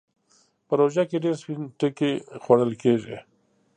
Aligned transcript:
په 0.67 0.73
روژه 0.79 1.03
کې 1.09 1.17
ډېر 1.23 1.35
سپين 1.41 1.61
ټکی 1.79 2.13
خوړل 2.43 2.71
کېږي. 2.81 3.17